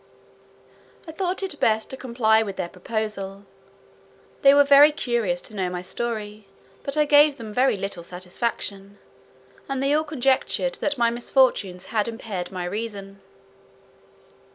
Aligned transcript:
I 1.07 1.11
thought 1.11 1.43
it 1.43 1.59
best 1.59 1.91
to 1.91 1.95
comply 1.95 2.41
with 2.41 2.55
their 2.55 2.69
proposal. 2.69 3.45
They 4.41 4.51
were 4.51 4.63
very 4.63 4.91
curious 4.91 5.41
to 5.43 5.55
know 5.55 5.69
my 5.69 5.83
story, 5.83 6.47
but 6.81 6.97
I 6.97 7.05
gave 7.05 7.37
them 7.37 7.53
very 7.53 7.77
little 7.77 8.01
satisfaction, 8.01 8.97
and 9.69 9.77
they 9.83 9.93
all 9.93 10.03
conjectured 10.03 10.79
that 10.81 10.97
my 10.97 11.11
misfortunes 11.11 11.85
had 11.93 12.07
impaired 12.07 12.51
my 12.51 12.65
reason. 12.65 13.21